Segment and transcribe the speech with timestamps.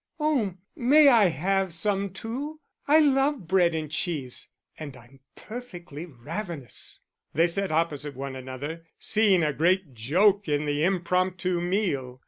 [0.19, 2.59] "Oh, may I have some too?
[2.87, 4.47] I love bread and cheese,
[4.79, 7.01] and I'm perfectly ravenous."
[7.35, 12.19] They sat opposite one another, seeing a great joke in the impromptu meal.